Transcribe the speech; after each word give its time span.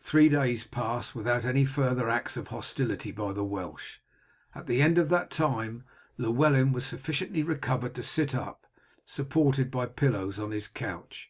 Three 0.00 0.28
days 0.28 0.62
passed 0.62 1.16
without 1.16 1.44
any 1.44 1.64
further 1.64 2.08
acts 2.08 2.36
of 2.36 2.46
hostility 2.54 3.10
by 3.10 3.32
the 3.32 3.42
Welsh. 3.42 3.96
At 4.54 4.66
the 4.68 4.80
end 4.80 4.96
of 4.96 5.08
that 5.08 5.28
time 5.28 5.82
Llewellyn 6.16 6.70
was 6.70 6.86
sufficiently 6.86 7.42
recovered 7.42 7.96
to 7.96 8.02
sit 8.04 8.32
up 8.32 8.68
supported 9.04 9.68
by 9.68 9.86
pillows 9.86 10.38
on 10.38 10.52
his 10.52 10.68
couch. 10.68 11.28